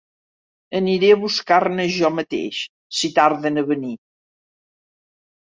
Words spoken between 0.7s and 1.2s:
Aniré a